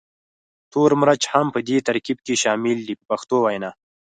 تور 0.71 0.91
مرچ 1.01 1.23
هم 1.33 1.45
په 1.53 1.59
دې 1.67 1.77
ترکیب 1.87 2.17
کې 2.25 2.35
شامل 2.43 2.77
دی 2.87 2.93
په 2.99 3.05
پښتو 3.09 3.35
وینا. 3.43 3.71